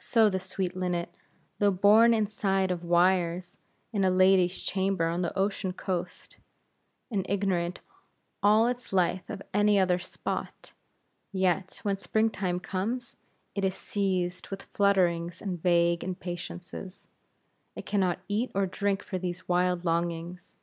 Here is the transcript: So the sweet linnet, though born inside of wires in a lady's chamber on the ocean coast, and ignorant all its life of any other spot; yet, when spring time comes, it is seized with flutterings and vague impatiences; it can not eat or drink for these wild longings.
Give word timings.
So 0.00 0.28
the 0.28 0.38
sweet 0.38 0.76
linnet, 0.76 1.14
though 1.60 1.70
born 1.70 2.12
inside 2.12 2.70
of 2.70 2.84
wires 2.84 3.56
in 3.90 4.04
a 4.04 4.10
lady's 4.10 4.60
chamber 4.60 5.06
on 5.06 5.22
the 5.22 5.32
ocean 5.34 5.72
coast, 5.72 6.36
and 7.10 7.24
ignorant 7.26 7.80
all 8.42 8.66
its 8.66 8.92
life 8.92 9.30
of 9.30 9.40
any 9.54 9.78
other 9.78 9.98
spot; 9.98 10.74
yet, 11.32 11.80
when 11.84 11.96
spring 11.96 12.28
time 12.28 12.60
comes, 12.60 13.16
it 13.54 13.64
is 13.64 13.74
seized 13.74 14.50
with 14.50 14.60
flutterings 14.62 15.40
and 15.40 15.62
vague 15.62 16.04
impatiences; 16.04 17.08
it 17.74 17.86
can 17.86 18.00
not 18.00 18.18
eat 18.28 18.50
or 18.54 18.66
drink 18.66 19.02
for 19.02 19.16
these 19.16 19.48
wild 19.48 19.86
longings. 19.86 20.54